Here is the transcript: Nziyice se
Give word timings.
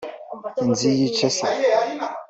Nziyice 0.69 1.27
se 1.37 1.47